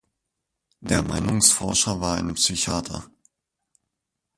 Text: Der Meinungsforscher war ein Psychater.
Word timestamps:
Der 0.79 1.03
Meinungsforscher 1.03 2.01
war 2.01 2.15
ein 2.17 2.33
Psychater. 2.33 3.05